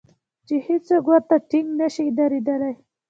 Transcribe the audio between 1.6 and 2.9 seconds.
نشي درېدلای.